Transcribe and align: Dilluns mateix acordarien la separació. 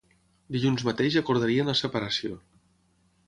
Dilluns 0.55 0.83
mateix 0.87 1.17
acordarien 1.21 1.69
la 1.71 1.77
separació. 1.83 2.33